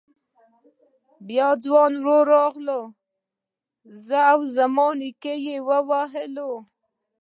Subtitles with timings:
[1.27, 2.63] بيا يې ځوان ورور راغی
[4.07, 6.51] زه او زما نيکه يې ووهلو.